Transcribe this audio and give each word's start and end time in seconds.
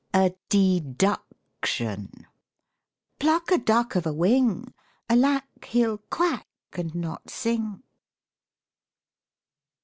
A 0.15 0.33
DE 0.49 0.79
DUCK 0.79 1.23
TION 1.63 2.25
Pluck 3.19 3.51
A 3.51 3.59
duck 3.59 3.93
Of 3.95 4.07
a 4.07 4.13
wing. 4.13 4.73
Alack! 5.07 5.65
He'll 5.65 5.99
quack, 5.99 6.47
And 6.73 6.95
not 6.95 7.29
sing. 7.29 7.83